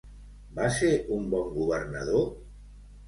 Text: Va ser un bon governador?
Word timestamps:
Va 0.59 0.69
ser 0.77 0.89
un 1.17 1.29
bon 1.35 1.53
governador? 1.59 2.27